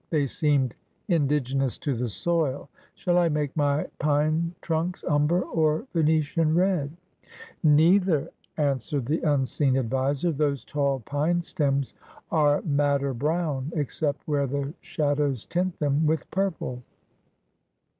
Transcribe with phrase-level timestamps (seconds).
[0.09, 0.73] They seemed
[1.09, 6.89] indi genous to the soil.' Shall I make my pine trunks umber or Venetian red?'
[7.63, 11.93] Neither,' answered the unseen adviser.' Those tall pine stems
[12.31, 16.81] are madder brown, except where the shadows tint them with purple.'